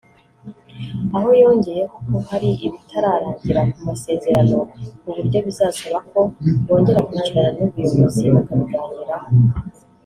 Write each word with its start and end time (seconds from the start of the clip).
Aha 1.15 1.29
yongeyeho 1.41 1.95
ko 2.07 2.17
hari 2.29 2.49
ibitararangira 2.67 3.61
ku 3.71 3.79
masezerano 3.89 4.57
ku 5.01 5.09
buryo 5.15 5.39
bizasaba 5.47 5.97
ko 6.11 6.19
bongera 6.65 7.05
kwicarana 7.07 7.51
Nubyobozi 7.69 8.23
bakabiganiraho 8.35 9.29